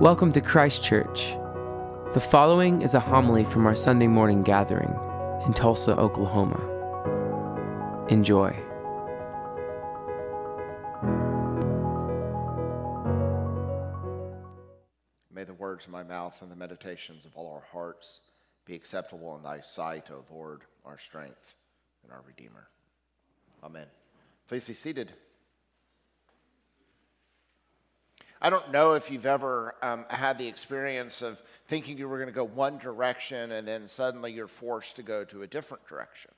Welcome 0.00 0.32
to 0.32 0.40
Christ 0.40 0.82
Church. 0.82 1.36
The 2.14 2.26
following 2.26 2.80
is 2.80 2.94
a 2.94 3.00
homily 3.00 3.44
from 3.44 3.66
our 3.66 3.74
Sunday 3.74 4.06
morning 4.06 4.42
gathering 4.42 4.88
in 5.44 5.52
Tulsa, 5.52 5.94
Oklahoma. 5.94 6.56
Enjoy. 8.08 8.48
May 15.30 15.44
the 15.44 15.52
words 15.52 15.84
of 15.84 15.90
my 15.90 16.02
mouth 16.02 16.40
and 16.40 16.50
the 16.50 16.56
meditations 16.56 17.26
of 17.26 17.36
all 17.36 17.52
our 17.52 17.66
hearts 17.70 18.22
be 18.64 18.74
acceptable 18.74 19.36
in 19.36 19.42
thy 19.42 19.60
sight, 19.60 20.10
O 20.10 20.24
Lord, 20.34 20.62
our 20.86 20.98
strength 20.98 21.52
and 22.04 22.10
our 22.10 22.22
Redeemer. 22.26 22.68
Amen. 23.62 23.88
Please 24.48 24.64
be 24.64 24.72
seated. 24.72 25.12
I 28.42 28.48
don't 28.48 28.72
know 28.72 28.94
if 28.94 29.10
you've 29.10 29.26
ever 29.26 29.74
um, 29.82 30.06
had 30.08 30.38
the 30.38 30.48
experience 30.48 31.20
of 31.20 31.42
thinking 31.66 31.98
you 31.98 32.08
were 32.08 32.16
going 32.16 32.28
to 32.28 32.34
go 32.34 32.44
one 32.44 32.78
direction 32.78 33.52
and 33.52 33.68
then 33.68 33.86
suddenly 33.86 34.32
you're 34.32 34.48
forced 34.48 34.96
to 34.96 35.02
go 35.02 35.24
to 35.24 35.42
a 35.42 35.46
different 35.46 35.86
direction. 35.86 36.30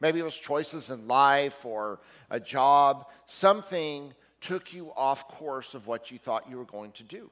Maybe 0.00 0.18
it 0.18 0.24
was 0.24 0.36
choices 0.36 0.90
in 0.90 1.06
life 1.06 1.64
or 1.64 2.00
a 2.28 2.40
job. 2.40 3.06
Something 3.26 4.14
took 4.40 4.72
you 4.72 4.92
off 4.96 5.28
course 5.28 5.74
of 5.74 5.86
what 5.86 6.10
you 6.10 6.18
thought 6.18 6.50
you 6.50 6.56
were 6.56 6.64
going 6.64 6.92
to 6.92 7.04
do. 7.04 7.30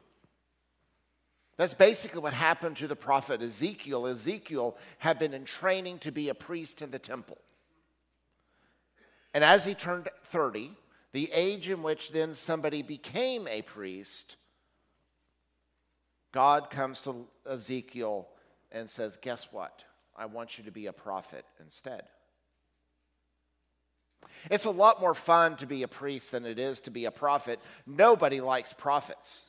That's 1.56 1.74
basically 1.74 2.20
what 2.20 2.32
happened 2.32 2.76
to 2.78 2.88
the 2.88 2.96
prophet 2.96 3.42
Ezekiel. 3.42 4.06
Ezekiel 4.06 4.76
had 4.98 5.18
been 5.18 5.34
in 5.34 5.44
training 5.44 5.98
to 5.98 6.12
be 6.12 6.28
a 6.28 6.34
priest 6.34 6.80
in 6.80 6.90
the 6.90 6.98
temple. 6.98 7.38
And 9.32 9.44
as 9.44 9.64
he 9.64 9.74
turned 9.74 10.08
30, 10.24 10.72
the 11.14 11.30
age 11.32 11.68
in 11.68 11.84
which 11.84 12.10
then 12.10 12.34
somebody 12.34 12.82
became 12.82 13.46
a 13.46 13.62
priest, 13.62 14.34
God 16.32 16.70
comes 16.70 17.02
to 17.02 17.28
Ezekiel 17.48 18.26
and 18.72 18.90
says, 18.90 19.16
Guess 19.22 19.48
what? 19.52 19.84
I 20.16 20.26
want 20.26 20.58
you 20.58 20.64
to 20.64 20.72
be 20.72 20.86
a 20.86 20.92
prophet 20.92 21.44
instead. 21.60 22.02
It's 24.50 24.64
a 24.64 24.70
lot 24.70 25.00
more 25.00 25.14
fun 25.14 25.54
to 25.58 25.66
be 25.66 25.84
a 25.84 25.88
priest 25.88 26.32
than 26.32 26.44
it 26.44 26.58
is 26.58 26.80
to 26.80 26.90
be 26.90 27.04
a 27.04 27.12
prophet. 27.12 27.60
Nobody 27.86 28.40
likes 28.40 28.72
prophets. 28.72 29.48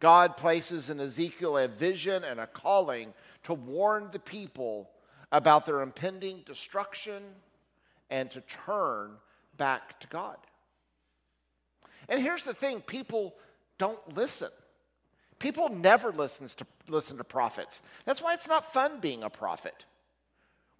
God 0.00 0.36
places 0.36 0.90
in 0.90 0.98
Ezekiel 0.98 1.56
a 1.56 1.68
vision 1.68 2.24
and 2.24 2.40
a 2.40 2.48
calling 2.48 3.14
to 3.44 3.54
warn 3.54 4.08
the 4.10 4.18
people 4.18 4.90
about 5.30 5.64
their 5.64 5.80
impending 5.80 6.42
destruction 6.44 7.22
and 8.10 8.30
to 8.30 8.42
turn 8.66 9.12
back 9.56 10.00
to 10.00 10.08
God. 10.08 10.36
And 12.08 12.22
here's 12.22 12.44
the 12.44 12.54
thing 12.54 12.80
people 12.80 13.34
don't 13.78 14.16
listen. 14.16 14.50
People 15.38 15.68
never 15.68 16.10
listens 16.10 16.54
to, 16.56 16.66
listen 16.88 17.16
to 17.18 17.24
prophets. 17.24 17.82
That's 18.04 18.20
why 18.20 18.34
it's 18.34 18.48
not 18.48 18.72
fun 18.72 18.98
being 18.98 19.22
a 19.22 19.30
prophet. 19.30 19.84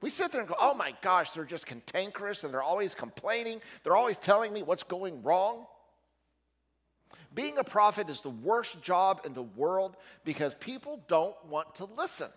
We 0.00 0.10
sit 0.10 0.32
there 0.32 0.40
and 0.40 0.48
go, 0.48 0.56
oh 0.60 0.74
my 0.74 0.94
gosh, 1.02 1.32
they're 1.32 1.44
just 1.44 1.66
cantankerous 1.66 2.44
and 2.44 2.52
they're 2.52 2.62
always 2.62 2.94
complaining. 2.94 3.60
They're 3.82 3.96
always 3.96 4.18
telling 4.18 4.52
me 4.52 4.62
what's 4.62 4.84
going 4.84 5.22
wrong. 5.22 5.66
Being 7.34 7.58
a 7.58 7.64
prophet 7.64 8.08
is 8.08 8.20
the 8.20 8.30
worst 8.30 8.82
job 8.82 9.22
in 9.24 9.34
the 9.34 9.42
world 9.42 9.96
because 10.24 10.54
people 10.54 11.02
don't 11.08 11.36
want 11.46 11.74
to 11.76 11.84
listen. 11.84 12.28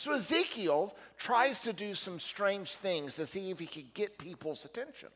So 0.00 0.14
Ezekiel 0.14 0.96
tries 1.18 1.60
to 1.60 1.74
do 1.74 1.92
some 1.92 2.20
strange 2.20 2.74
things 2.76 3.16
to 3.16 3.26
see 3.26 3.50
if 3.50 3.58
he 3.58 3.66
could 3.66 3.92
get 3.92 4.16
people's 4.16 4.64
attention. 4.64 5.10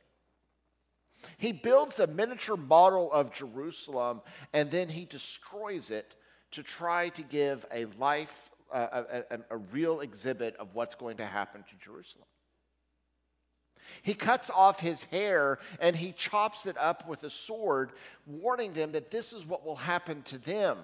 He 1.38 1.52
builds 1.52 2.00
a 2.00 2.06
miniature 2.06 2.58
model 2.58 3.10
of 3.10 3.32
Jerusalem 3.32 4.20
and 4.52 4.70
then 4.70 4.90
he 4.90 5.06
destroys 5.06 5.90
it 5.90 6.16
to 6.50 6.62
try 6.62 7.08
to 7.08 7.22
give 7.22 7.64
a 7.72 7.86
life, 7.98 8.50
uh, 8.70 9.04
a, 9.30 9.36
a, 9.36 9.38
a 9.52 9.56
real 9.56 10.00
exhibit 10.00 10.54
of 10.56 10.74
what's 10.74 10.94
going 10.94 11.16
to 11.16 11.24
happen 11.24 11.62
to 11.62 11.82
Jerusalem. 11.82 12.26
He 14.02 14.12
cuts 14.12 14.50
off 14.50 14.80
his 14.80 15.04
hair 15.04 15.60
and 15.80 15.96
he 15.96 16.12
chops 16.12 16.66
it 16.66 16.76
up 16.76 17.08
with 17.08 17.24
a 17.24 17.30
sword, 17.30 17.92
warning 18.26 18.74
them 18.74 18.92
that 18.92 19.10
this 19.10 19.32
is 19.32 19.46
what 19.46 19.64
will 19.64 19.76
happen 19.76 20.20
to 20.24 20.36
them. 20.36 20.76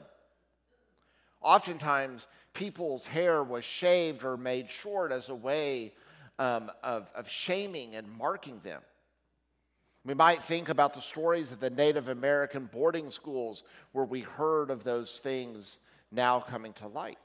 Oftentimes, 1.43 2.29
people's 2.55 3.07
hair 3.07 3.43
was 3.43 3.65
shaved 3.65 4.25
or 4.25 4.37
made 4.37 4.71
short 4.71 5.13
as 5.13 5.29
a 5.29 5.35
way 5.35 5.93
um, 6.39 6.71
of, 6.83 7.11
of 7.15 7.29
shaming 7.29 7.95
and 7.95 8.11
marking 8.17 8.61
them. 8.61 8.81
We 10.05 10.15
might 10.15 10.43
think 10.43 10.71
about 10.71 10.95
the 10.95 11.01
stories 11.01 11.53
of 11.53 11.61
the 11.61 11.69
Native 11.69 12.09
American 12.09 12.65
boarding 12.73 13.11
schools 13.11 13.65
where 13.93 14.07
we 14.07 14.23
heard 14.23 14.71
of 14.71 14.83
those 14.83 15.21
things 15.21 15.79
now 16.11 16.41
coming 16.41 16.73
to 16.75 16.89
light. 16.89 17.19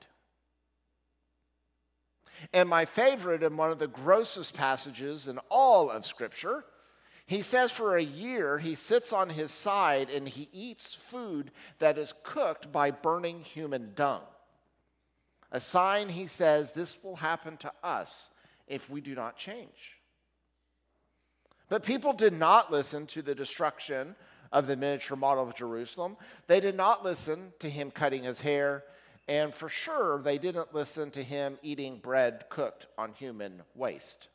And 2.53 2.67
my 2.67 2.83
favorite 2.83 3.43
and 3.43 3.57
one 3.57 3.71
of 3.71 3.79
the 3.79 3.87
grossest 3.87 4.53
passages 4.53 5.29
in 5.29 5.39
all 5.49 5.89
of 5.89 6.05
Scripture, 6.05 6.65
he 7.25 7.41
says 7.41 7.71
for 7.71 7.97
a 7.97 8.03
year 8.03 8.57
he 8.57 8.75
sits 8.75 9.13
on 9.13 9.29
his 9.29 9.51
side 9.51 10.09
and 10.09 10.27
he 10.27 10.49
eats 10.51 10.93
food 10.93 11.51
that 11.79 11.97
is 11.97 12.13
cooked 12.23 12.73
by 12.73 12.91
burning 12.91 13.39
human 13.39 13.93
dung. 13.95 14.21
A 15.51 15.59
sign, 15.59 16.09
he 16.09 16.27
says, 16.27 16.71
this 16.71 16.97
will 17.03 17.15
happen 17.15 17.57
to 17.57 17.71
us 17.83 18.31
if 18.67 18.89
we 18.89 19.01
do 19.01 19.15
not 19.15 19.37
change. 19.37 19.99
But 21.69 21.83
people 21.83 22.13
did 22.13 22.33
not 22.33 22.71
listen 22.71 23.07
to 23.07 23.21
the 23.21 23.35
destruction 23.35 24.15
of 24.51 24.67
the 24.67 24.77
miniature 24.77 25.17
model 25.17 25.47
of 25.47 25.55
Jerusalem. 25.55 26.17
They 26.47 26.59
did 26.59 26.75
not 26.75 27.03
listen 27.03 27.53
to 27.59 27.69
him 27.69 27.91
cutting 27.91 28.23
his 28.23 28.41
hair. 28.41 28.83
And 29.27 29.53
for 29.53 29.69
sure, 29.69 30.21
they 30.21 30.37
didn't 30.37 30.73
listen 30.73 31.11
to 31.11 31.23
him 31.23 31.57
eating 31.63 31.97
bread 31.97 32.45
cooked 32.49 32.87
on 32.97 33.13
human 33.13 33.63
waste. 33.73 34.27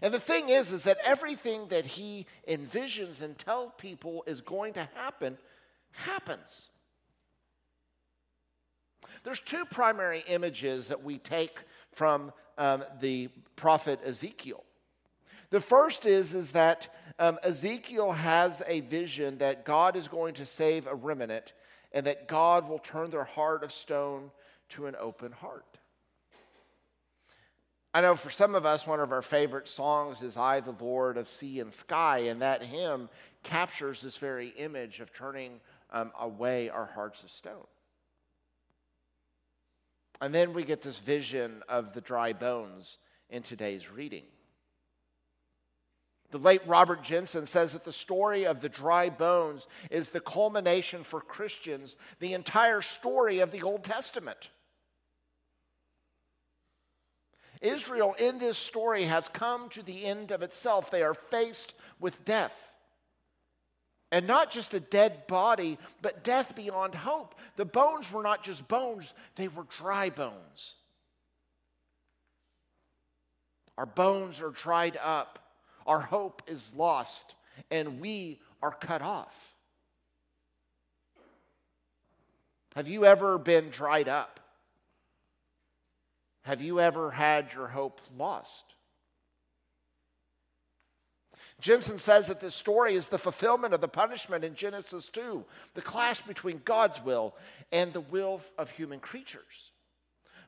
And 0.00 0.14
the 0.14 0.20
thing 0.20 0.48
is, 0.48 0.72
is 0.72 0.84
that 0.84 0.98
everything 1.04 1.68
that 1.68 1.84
he 1.84 2.26
envisions 2.48 3.20
and 3.20 3.38
tells 3.38 3.72
people 3.76 4.24
is 4.26 4.40
going 4.40 4.74
to 4.74 4.88
happen, 4.94 5.36
happens. 5.90 6.70
There's 9.24 9.40
two 9.40 9.64
primary 9.64 10.24
images 10.26 10.88
that 10.88 11.02
we 11.02 11.18
take 11.18 11.58
from 11.92 12.32
um, 12.58 12.84
the 13.00 13.28
prophet 13.56 14.00
Ezekiel. 14.04 14.64
The 15.50 15.60
first 15.60 16.06
is, 16.06 16.34
is 16.34 16.52
that 16.52 16.88
um, 17.18 17.38
Ezekiel 17.42 18.12
has 18.12 18.62
a 18.66 18.80
vision 18.80 19.38
that 19.38 19.64
God 19.64 19.96
is 19.96 20.08
going 20.08 20.34
to 20.34 20.46
save 20.46 20.86
a 20.86 20.94
remnant 20.94 21.52
and 21.92 22.06
that 22.06 22.26
God 22.26 22.68
will 22.68 22.78
turn 22.78 23.10
their 23.10 23.24
heart 23.24 23.62
of 23.62 23.72
stone 23.72 24.30
to 24.70 24.86
an 24.86 24.96
open 24.98 25.32
heart. 25.32 25.78
I 27.94 28.00
know 28.00 28.16
for 28.16 28.30
some 28.30 28.54
of 28.54 28.64
us, 28.64 28.86
one 28.86 29.00
of 29.00 29.12
our 29.12 29.20
favorite 29.20 29.68
songs 29.68 30.22
is 30.22 30.38
I, 30.38 30.60
the 30.60 30.74
Lord 30.80 31.18
of 31.18 31.28
Sea 31.28 31.60
and 31.60 31.72
Sky, 31.72 32.20
and 32.20 32.40
that 32.40 32.62
hymn 32.62 33.10
captures 33.42 34.00
this 34.00 34.16
very 34.16 34.48
image 34.56 35.00
of 35.00 35.12
turning 35.12 35.60
um, 35.90 36.10
away 36.18 36.70
our 36.70 36.86
hearts 36.86 37.22
of 37.22 37.30
stone. 37.30 37.66
And 40.22 40.32
then 40.32 40.52
we 40.52 40.62
get 40.62 40.82
this 40.82 41.00
vision 41.00 41.64
of 41.68 41.94
the 41.94 42.00
dry 42.00 42.32
bones 42.32 42.98
in 43.28 43.42
today's 43.42 43.90
reading. 43.90 44.22
The 46.30 46.38
late 46.38 46.62
Robert 46.64 47.02
Jenson 47.02 47.44
says 47.44 47.72
that 47.72 47.84
the 47.84 47.92
story 47.92 48.46
of 48.46 48.60
the 48.60 48.68
dry 48.68 49.10
bones 49.10 49.66
is 49.90 50.10
the 50.10 50.20
culmination 50.20 51.02
for 51.02 51.20
Christians, 51.20 51.96
the 52.20 52.34
entire 52.34 52.82
story 52.82 53.40
of 53.40 53.50
the 53.50 53.62
Old 53.62 53.82
Testament. 53.82 54.50
Israel 57.60 58.14
in 58.16 58.38
this 58.38 58.58
story 58.58 59.04
has 59.04 59.26
come 59.26 59.68
to 59.70 59.82
the 59.82 60.04
end 60.04 60.30
of 60.30 60.40
itself. 60.40 60.88
They 60.90 61.02
are 61.02 61.14
faced 61.14 61.74
with 61.98 62.24
death. 62.24 62.71
And 64.12 64.26
not 64.26 64.52
just 64.52 64.74
a 64.74 64.80
dead 64.80 65.26
body, 65.26 65.78
but 66.02 66.22
death 66.22 66.54
beyond 66.54 66.94
hope. 66.94 67.34
The 67.56 67.64
bones 67.64 68.12
were 68.12 68.22
not 68.22 68.44
just 68.44 68.68
bones, 68.68 69.14
they 69.36 69.48
were 69.48 69.66
dry 69.78 70.10
bones. 70.10 70.74
Our 73.78 73.86
bones 73.86 74.40
are 74.42 74.50
dried 74.50 74.98
up, 75.02 75.38
our 75.86 76.00
hope 76.00 76.42
is 76.46 76.72
lost, 76.76 77.34
and 77.70 78.00
we 78.00 78.38
are 78.62 78.70
cut 78.70 79.00
off. 79.00 79.54
Have 82.76 82.88
you 82.88 83.06
ever 83.06 83.38
been 83.38 83.70
dried 83.70 84.08
up? 84.08 84.40
Have 86.42 86.60
you 86.60 86.80
ever 86.80 87.10
had 87.10 87.52
your 87.54 87.68
hope 87.68 88.00
lost? 88.16 88.74
Jenson 91.60 91.98
says 91.98 92.26
that 92.26 92.40
this 92.40 92.54
story 92.54 92.94
is 92.94 93.08
the 93.08 93.18
fulfillment 93.18 93.74
of 93.74 93.80
the 93.80 93.88
punishment 93.88 94.44
in 94.44 94.54
Genesis 94.54 95.08
2, 95.10 95.44
the 95.74 95.82
clash 95.82 96.20
between 96.22 96.60
God's 96.64 97.02
will 97.04 97.34
and 97.70 97.92
the 97.92 98.00
will 98.00 98.40
of 98.58 98.70
human 98.70 99.00
creatures. 99.00 99.70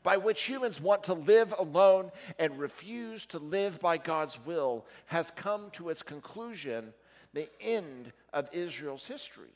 by 0.02 0.18
which 0.18 0.42
humans 0.42 0.82
want 0.82 1.02
to 1.04 1.14
live 1.14 1.54
alone 1.58 2.12
and 2.38 2.58
refuse 2.58 3.24
to 3.24 3.38
live 3.38 3.80
by 3.80 3.96
God's 3.96 4.38
will, 4.44 4.84
has 5.06 5.30
come 5.30 5.70
to 5.70 5.88
its 5.88 6.02
conclusion, 6.02 6.92
the 7.32 7.48
end 7.58 8.12
of 8.34 8.48
Israel's 8.52 9.06
history. 9.06 9.48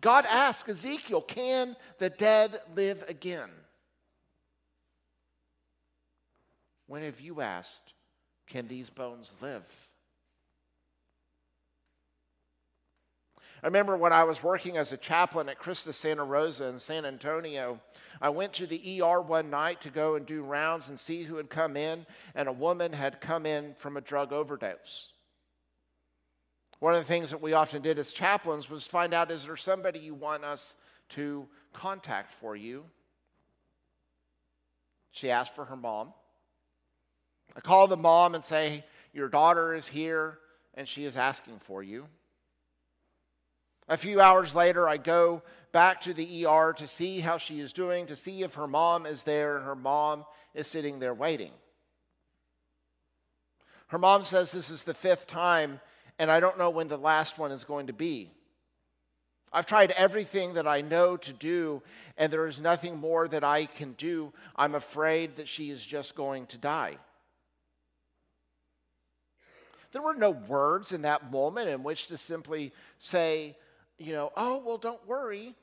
God 0.00 0.24
asked 0.26 0.68
Ezekiel, 0.68 1.22
Can 1.22 1.74
the 1.98 2.08
dead 2.08 2.60
live 2.76 3.04
again? 3.08 3.50
When 6.86 7.02
have 7.02 7.20
you 7.20 7.40
asked, 7.40 7.94
Can 8.46 8.68
these 8.68 8.90
bones 8.90 9.32
live? 9.42 9.87
I 13.62 13.66
remember 13.66 13.96
when 13.96 14.12
I 14.12 14.24
was 14.24 14.42
working 14.42 14.76
as 14.76 14.92
a 14.92 14.96
chaplain 14.96 15.48
at 15.48 15.58
Christus 15.58 15.96
Santa 15.96 16.22
Rosa 16.22 16.68
in 16.68 16.78
San 16.78 17.04
Antonio, 17.04 17.80
I 18.20 18.28
went 18.28 18.52
to 18.54 18.66
the 18.66 19.02
ER 19.02 19.20
one 19.20 19.50
night 19.50 19.80
to 19.80 19.90
go 19.90 20.14
and 20.14 20.24
do 20.24 20.42
rounds 20.42 20.88
and 20.88 20.98
see 20.98 21.22
who 21.24 21.36
had 21.36 21.50
come 21.50 21.76
in, 21.76 22.06
and 22.34 22.48
a 22.48 22.52
woman 22.52 22.92
had 22.92 23.20
come 23.20 23.46
in 23.46 23.74
from 23.74 23.96
a 23.96 24.00
drug 24.00 24.32
overdose. 24.32 25.12
One 26.78 26.94
of 26.94 27.00
the 27.00 27.08
things 27.08 27.30
that 27.30 27.42
we 27.42 27.52
often 27.52 27.82
did 27.82 27.98
as 27.98 28.12
chaplains 28.12 28.70
was 28.70 28.86
find 28.86 29.12
out 29.12 29.32
is 29.32 29.44
there 29.44 29.56
somebody 29.56 29.98
you 29.98 30.14
want 30.14 30.44
us 30.44 30.76
to 31.10 31.48
contact 31.72 32.32
for 32.32 32.54
you? 32.54 32.84
She 35.10 35.30
asked 35.32 35.56
for 35.56 35.64
her 35.64 35.76
mom. 35.76 36.12
I 37.56 37.60
call 37.60 37.88
the 37.88 37.96
mom 37.96 38.36
and 38.36 38.44
say, 38.44 38.84
Your 39.12 39.28
daughter 39.28 39.74
is 39.74 39.88
here 39.88 40.38
and 40.74 40.86
she 40.86 41.04
is 41.04 41.16
asking 41.16 41.58
for 41.58 41.82
you. 41.82 42.06
A 43.88 43.96
few 43.96 44.20
hours 44.20 44.54
later, 44.54 44.88
I 44.88 44.98
go 44.98 45.42
back 45.72 46.00
to 46.02 46.12
the 46.12 46.46
ER 46.46 46.74
to 46.76 46.86
see 46.86 47.20
how 47.20 47.38
she 47.38 47.60
is 47.60 47.72
doing, 47.72 48.06
to 48.06 48.16
see 48.16 48.42
if 48.42 48.54
her 48.54 48.66
mom 48.66 49.06
is 49.06 49.22
there, 49.22 49.56
and 49.56 49.64
her 49.64 49.74
mom 49.74 50.24
is 50.54 50.66
sitting 50.66 50.98
there 50.98 51.14
waiting. 51.14 51.52
Her 53.88 53.98
mom 53.98 54.24
says 54.24 54.52
this 54.52 54.70
is 54.70 54.82
the 54.82 54.94
fifth 54.94 55.26
time, 55.26 55.80
and 56.18 56.30
I 56.30 56.40
don't 56.40 56.58
know 56.58 56.70
when 56.70 56.88
the 56.88 56.98
last 56.98 57.38
one 57.38 57.52
is 57.52 57.64
going 57.64 57.86
to 57.86 57.92
be. 57.92 58.30
I've 59.50 59.64
tried 59.64 59.92
everything 59.92 60.54
that 60.54 60.66
I 60.66 60.82
know 60.82 61.16
to 61.16 61.32
do, 61.32 61.82
and 62.18 62.30
there 62.30 62.46
is 62.46 62.60
nothing 62.60 62.98
more 62.98 63.26
that 63.28 63.44
I 63.44 63.64
can 63.64 63.92
do. 63.92 64.34
I'm 64.56 64.74
afraid 64.74 65.36
that 65.36 65.48
she 65.48 65.70
is 65.70 65.84
just 65.84 66.14
going 66.14 66.44
to 66.46 66.58
die. 66.58 66.98
There 69.92 70.02
were 70.02 70.14
no 70.14 70.32
words 70.32 70.92
in 70.92 71.02
that 71.02 71.32
moment 71.32 71.70
in 71.70 71.82
which 71.82 72.08
to 72.08 72.18
simply 72.18 72.72
say, 72.98 73.56
you 73.98 74.12
know, 74.12 74.32
oh, 74.36 74.62
well, 74.64 74.78
don't 74.78 75.06
worry. 75.06 75.54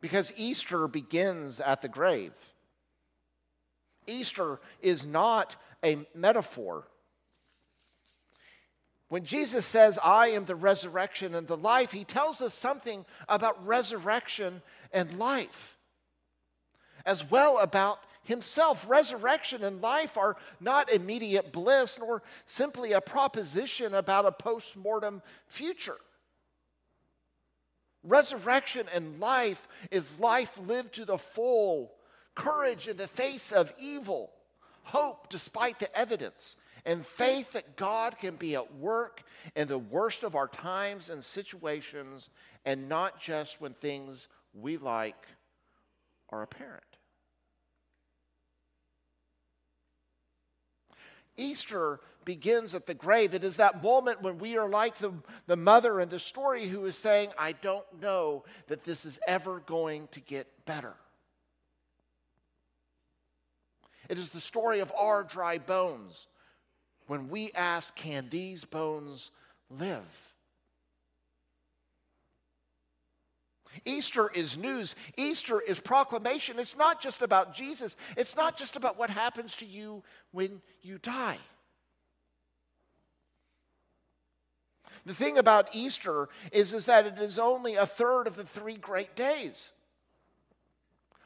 Because 0.00 0.32
Easter 0.36 0.88
begins 0.88 1.60
at 1.60 1.82
the 1.82 1.88
grave. 1.88 2.32
Easter 4.06 4.60
is 4.80 5.06
not 5.06 5.56
a 5.84 5.98
metaphor. 6.14 6.88
When 9.08 9.24
Jesus 9.24 9.66
says, 9.66 9.98
I 10.02 10.28
am 10.28 10.44
the 10.44 10.54
resurrection 10.54 11.34
and 11.34 11.46
the 11.46 11.56
life, 11.56 11.92
he 11.92 12.04
tells 12.04 12.40
us 12.40 12.54
something 12.54 13.04
about 13.28 13.66
resurrection 13.66 14.62
and 14.92 15.18
life, 15.18 15.76
as 17.04 17.28
well 17.28 17.58
about 17.58 17.98
himself. 18.24 18.88
Resurrection 18.88 19.64
and 19.64 19.80
life 19.80 20.16
are 20.16 20.36
not 20.60 20.92
immediate 20.92 21.52
bliss 21.52 21.98
nor 21.98 22.22
simply 22.46 22.92
a 22.92 23.00
proposition 23.00 23.94
about 23.94 24.26
a 24.26 24.32
post 24.32 24.76
mortem 24.76 25.22
future. 25.46 25.96
Resurrection 28.02 28.86
and 28.94 29.20
life 29.20 29.68
is 29.90 30.18
life 30.18 30.58
lived 30.66 30.94
to 30.94 31.04
the 31.04 31.18
full, 31.18 31.92
courage 32.34 32.88
in 32.88 32.96
the 32.96 33.08
face 33.08 33.52
of 33.52 33.74
evil, 33.78 34.30
hope 34.84 35.28
despite 35.28 35.78
the 35.78 35.94
evidence, 35.96 36.56
and 36.86 37.04
faith 37.04 37.52
that 37.52 37.76
God 37.76 38.18
can 38.18 38.36
be 38.36 38.54
at 38.54 38.74
work 38.76 39.22
in 39.54 39.68
the 39.68 39.78
worst 39.78 40.22
of 40.22 40.34
our 40.34 40.48
times 40.48 41.10
and 41.10 41.22
situations, 41.22 42.30
and 42.64 42.88
not 42.88 43.20
just 43.20 43.60
when 43.60 43.74
things 43.74 44.28
we 44.54 44.78
like 44.78 45.26
are 46.30 46.42
apparent. 46.42 46.89
Easter 51.36 52.00
begins 52.24 52.74
at 52.74 52.86
the 52.86 52.94
grave. 52.94 53.34
It 53.34 53.44
is 53.44 53.56
that 53.56 53.82
moment 53.82 54.22
when 54.22 54.38
we 54.38 54.56
are 54.56 54.68
like 54.68 54.96
the, 54.96 55.12
the 55.46 55.56
mother 55.56 56.00
in 56.00 56.08
the 56.08 56.20
story 56.20 56.66
who 56.66 56.84
is 56.84 56.96
saying, 56.96 57.30
I 57.38 57.52
don't 57.52 57.86
know 58.00 58.44
that 58.68 58.84
this 58.84 59.04
is 59.04 59.18
ever 59.26 59.60
going 59.60 60.08
to 60.12 60.20
get 60.20 60.46
better. 60.66 60.94
It 64.08 64.18
is 64.18 64.30
the 64.30 64.40
story 64.40 64.80
of 64.80 64.92
our 64.98 65.22
dry 65.22 65.58
bones 65.58 66.26
when 67.06 67.28
we 67.28 67.52
ask, 67.52 67.94
Can 67.94 68.28
these 68.28 68.64
bones 68.64 69.30
live? 69.70 70.29
Easter 73.84 74.30
is 74.34 74.56
news. 74.56 74.94
Easter 75.16 75.60
is 75.60 75.80
proclamation. 75.80 76.58
It's 76.58 76.76
not 76.76 77.00
just 77.00 77.22
about 77.22 77.54
Jesus, 77.54 77.96
it's 78.16 78.36
not 78.36 78.56
just 78.56 78.76
about 78.76 78.98
what 78.98 79.10
happens 79.10 79.56
to 79.56 79.66
you 79.66 80.02
when 80.32 80.60
you 80.82 80.98
die. 80.98 81.38
The 85.06 85.14
thing 85.14 85.38
about 85.38 85.74
Easter 85.74 86.28
is, 86.52 86.74
is 86.74 86.86
that 86.86 87.06
it 87.06 87.18
is 87.18 87.38
only 87.38 87.74
a 87.74 87.86
third 87.86 88.26
of 88.26 88.36
the 88.36 88.44
three 88.44 88.76
great 88.76 89.16
days. 89.16 89.72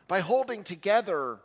By 0.07 0.21
holding 0.21 0.63
together 0.63 1.39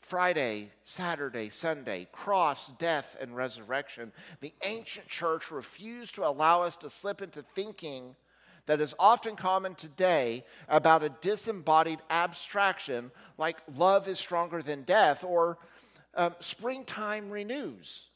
Friday, 0.00 0.70
Saturday, 0.82 1.48
Sunday, 1.48 2.08
cross, 2.12 2.68
death, 2.78 3.16
and 3.20 3.34
resurrection, 3.34 4.12
the 4.40 4.52
ancient 4.62 5.08
church 5.08 5.50
refused 5.50 6.16
to 6.16 6.26
allow 6.26 6.62
us 6.62 6.76
to 6.78 6.90
slip 6.90 7.22
into 7.22 7.42
thinking 7.54 8.14
that 8.66 8.80
is 8.80 8.94
often 8.98 9.36
common 9.36 9.74
today 9.74 10.44
about 10.68 11.02
a 11.02 11.10
disembodied 11.20 12.00
abstraction 12.10 13.10
like 13.38 13.56
love 13.76 14.08
is 14.08 14.18
stronger 14.18 14.62
than 14.62 14.82
death 14.82 15.22
or 15.24 15.58
um, 16.14 16.34
springtime 16.40 17.30
renews. 17.30 18.08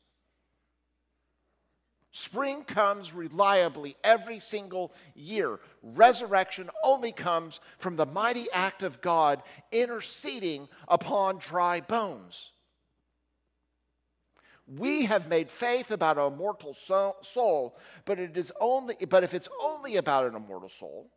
Spring 2.11 2.65
comes 2.65 3.12
reliably 3.12 3.97
every 4.03 4.41
single 4.41 4.93
year. 5.15 5.61
Resurrection 5.83 6.71
only 6.83 7.12
comes 7.12 7.61
from 7.79 7.97
the 7.97 8.06
mighty 8.06 8.47
act 8.53 8.83
of 8.83 9.01
God 9.01 9.43
interceding 9.71 10.69
upon 10.89 11.39
dry 11.39 11.81
bones. 11.81 12.53
We 14.77 15.06
have 15.06 15.29
made 15.29 15.51
faith 15.51 15.91
about 15.91 16.19
an 16.19 16.32
immortal 16.32 16.75
soul, 16.75 17.79
but 18.05 18.19
it 18.19 18.37
is 18.37 18.53
only 18.60 18.96
but 19.08 19.25
if 19.25 19.32
it's 19.32 19.48
only 19.63 19.96
about 19.96 20.27
an 20.27 20.34
immortal 20.34 20.69
soul, 20.69 21.10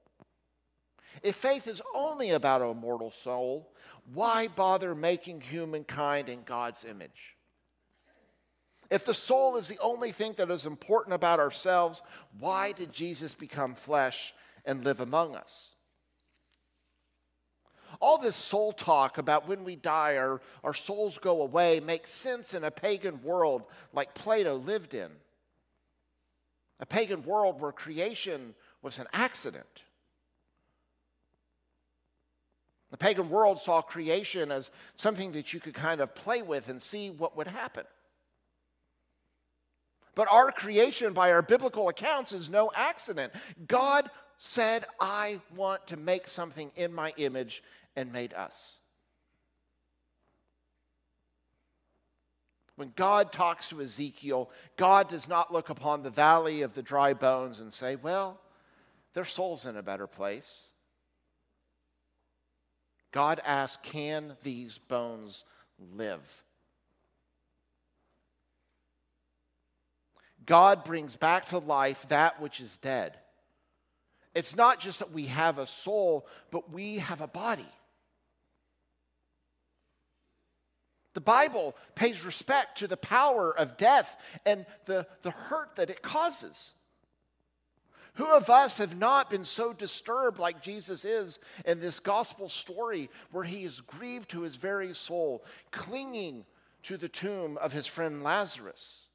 if 1.22 1.36
faith 1.36 1.67
is 1.67 1.81
only 1.93 2.31
about 2.31 2.62
an 2.62 2.77
mortal 2.77 3.12
soul, 3.12 3.72
why 4.13 4.48
bother 4.48 4.96
making 4.96 5.41
humankind 5.41 6.29
in 6.29 6.43
God's 6.43 6.84
image? 6.84 7.36
If 8.89 9.05
the 9.05 9.13
soul 9.13 9.55
is 9.58 9.67
the 9.67 9.79
only 9.79 10.12
thing 10.12 10.34
that 10.38 10.51
is 10.51 10.65
important 10.65 11.13
about 11.13 11.39
ourselves, 11.39 12.01
why 12.39 12.72
did 12.72 12.91
Jesus 12.91 13.34
become 13.34 13.75
flesh 13.75 14.34
and 14.65 14.84
live 14.84 15.00
among 15.00 15.36
us? 15.36 15.75
All 18.01 18.17
this 18.17 18.36
soul 18.36 18.74
talk 18.74 19.20
about 19.20 19.48
when 19.48 19.63
we 19.63 19.75
die, 19.75 20.17
our, 20.17 20.41
our 20.63 20.74
souls 20.74 21.20
go 21.20 21.43
away, 21.43 21.79
makes 21.79 22.10
sense 22.10 22.55
in 22.55 22.63
a 22.63 22.72
pagan 22.72 23.22
world 23.22 23.63
like 23.93 24.15
Plato 24.15 24.55
lived 24.55 24.96
in. 24.96 25.10
A 26.79 26.86
pagan 26.86 27.22
world 27.24 27.62
where 27.62 27.72
creation 27.72 28.55
was 28.81 28.98
an 28.98 29.05
accident. 29.13 29.84
The 32.89 32.98
pagan 32.98 33.29
world 33.29 33.62
saw 33.62 33.81
creation 33.81 34.51
as 34.51 34.72
something 34.96 35.31
that 35.34 35.53
you 35.53 35.60
could 35.60 35.75
kind 35.75 36.01
of 36.01 36.15
play 36.15 36.41
with 36.41 36.70
and 36.70 36.81
see 36.81 37.12
what 37.12 37.38
would 37.38 37.48
happen. 37.48 37.86
But 40.13 40.27
our 40.29 40.51
creation, 40.51 41.13
by 41.13 41.31
our 41.31 41.41
biblical 41.41 41.88
accounts, 41.88 42.34
is 42.34 42.50
no 42.50 42.70
accident. 42.75 43.31
God 43.67 44.10
said, 44.38 44.86
I 45.00 45.39
want 45.55 45.88
to 45.88 45.98
make 45.98 46.27
something 46.27 46.72
in 46.75 46.91
my 46.93 47.13
image, 47.15 47.63
and 47.95 48.12
made 48.12 48.33
us. 48.33 48.79
When 52.75 52.93
God 52.95 53.31
talks 53.31 53.67
to 53.67 53.81
Ezekiel, 53.81 54.50
God 54.77 55.07
does 55.07 55.27
not 55.27 55.53
look 55.53 55.69
upon 55.69 56.01
the 56.01 56.10
valley 56.10 56.62
of 56.63 56.74
the 56.74 56.81
dry 56.81 57.13
bones 57.13 57.60
and 57.60 57.71
say, 57.71 57.95
Well, 57.95 58.39
their 59.13 59.25
soul's 59.25 59.65
in 59.65 59.77
a 59.77 59.83
better 59.83 60.07
place. 60.07 60.67
God 63.12 63.41
asks, 63.45 63.88
Can 63.88 64.36
these 64.41 64.77
bones 64.77 65.45
live? 65.93 66.43
God 70.45 70.83
brings 70.83 71.15
back 71.15 71.48
to 71.48 71.60
life 71.60 72.07
that 72.07 72.41
which 72.41 72.60
is 72.60 72.77
dead. 72.77 73.15
It's 74.33 74.55
not 74.55 74.79
just 74.79 75.00
that 75.00 75.12
we 75.12 75.25
have 75.25 75.57
a 75.57 75.67
soul, 75.67 76.25
but 76.51 76.71
we 76.71 76.98
have 76.98 77.21
a 77.21 77.27
body. 77.27 77.69
The 81.13 81.22
Bible 81.22 81.75
pays 81.96 82.24
respect 82.24 82.77
to 82.80 82.88
the 82.88 82.98
power 82.98 83.51
of 83.58 83.77
death 83.77 84.18
and 84.46 84.65
the, 84.86 85.08
the 85.24 85.32
hurt 85.32 85.75
that 85.75 85.89
it 85.89 86.01
causes. 86.01 86.74
Who 88.15 88.25
of 88.25 88.50
us 88.50 88.77
have 88.77 88.98
not 88.98 89.30
been 89.30 89.44
so 89.44 89.72
disturbed 89.74 90.38
like 90.38 90.62
Jesus 90.62 91.06
is 91.06 91.39
in 91.65 91.80
this 91.80 92.00
gospel 92.00 92.50
story 92.50 93.10
where 93.32 93.44
he 93.44 93.63
is 93.63 93.82
grieved 93.82 94.30
to 94.32 94.41
his 94.41 94.58
very 94.58 94.94
soul, 94.94 95.44
clinging 95.72 96.46
to 96.84 96.98
the 96.98 97.10
tomb 97.10 97.58
of 97.58 97.72
his 97.72 97.88
friend 97.88 98.22
Lazarus? 98.22 99.08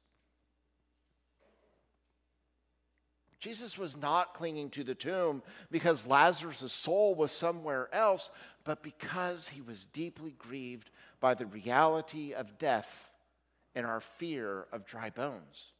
Jesus 3.39 3.77
was 3.77 3.95
not 3.95 4.33
clinging 4.33 4.71
to 4.71 4.83
the 4.83 4.95
tomb 4.95 5.43
because 5.69 6.07
Lazarus' 6.07 6.71
soul 6.71 7.13
was 7.13 7.31
somewhere 7.31 7.87
else, 7.93 8.31
but 8.63 8.81
because 8.81 9.49
he 9.49 9.61
was 9.61 9.85
deeply 9.85 10.35
grieved 10.39 10.89
by 11.19 11.33
the 11.33 11.45
reality 11.45 12.33
of 12.33 12.57
death 12.57 13.09
and 13.75 13.85
our 13.85 13.99
fear 13.99 14.65
of 14.71 14.85
dry 14.85 15.09
bones. 15.09 15.71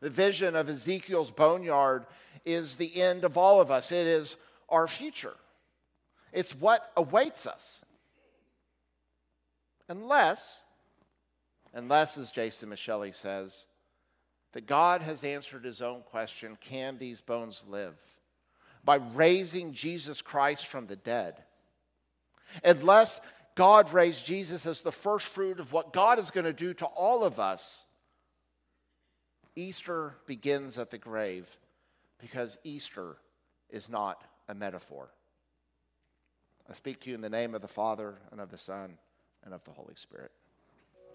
The 0.00 0.10
vision 0.10 0.56
of 0.56 0.68
Ezekiel's 0.68 1.30
boneyard 1.30 2.06
is 2.44 2.76
the 2.76 3.00
end 3.00 3.24
of 3.24 3.38
all 3.38 3.60
of 3.60 3.70
us, 3.70 3.92
it 3.92 4.06
is 4.06 4.36
our 4.68 4.88
future. 4.88 5.34
It's 6.32 6.54
what 6.54 6.90
awaits 6.96 7.46
us. 7.46 7.84
Unless, 9.88 10.64
unless, 11.74 12.16
as 12.16 12.30
Jason 12.30 12.70
Micheli 12.70 13.14
says, 13.14 13.66
that 14.52 14.66
God 14.66 15.02
has 15.02 15.24
answered 15.24 15.64
his 15.64 15.82
own 15.82 16.02
question 16.02 16.56
can 16.60 16.98
these 16.98 17.20
bones 17.20 17.64
live? 17.68 17.96
By 18.84 18.96
raising 18.96 19.72
Jesus 19.72 20.20
Christ 20.22 20.66
from 20.66 20.86
the 20.86 20.96
dead. 20.96 21.42
Unless 22.64 23.20
God 23.54 23.92
raised 23.92 24.26
Jesus 24.26 24.66
as 24.66 24.80
the 24.80 24.92
first 24.92 25.26
fruit 25.26 25.60
of 25.60 25.72
what 25.72 25.92
God 25.92 26.18
is 26.18 26.30
going 26.30 26.44
to 26.44 26.52
do 26.52 26.74
to 26.74 26.86
all 26.86 27.24
of 27.24 27.38
us, 27.38 27.84
Easter 29.54 30.14
begins 30.26 30.78
at 30.78 30.90
the 30.90 30.98
grave 30.98 31.56
because 32.18 32.58
Easter 32.64 33.16
is 33.68 33.88
not 33.88 34.22
a 34.48 34.54
metaphor. 34.54 35.10
I 36.70 36.74
speak 36.74 37.00
to 37.00 37.10
you 37.10 37.14
in 37.14 37.20
the 37.20 37.28
name 37.28 37.54
of 37.54 37.60
the 37.60 37.68
Father 37.68 38.14
and 38.30 38.40
of 38.40 38.50
the 38.50 38.58
Son 38.58 38.96
and 39.44 39.52
of 39.52 39.64
the 39.64 39.72
Holy 39.72 39.94
Spirit. 39.94 40.30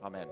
Amen. 0.03 0.27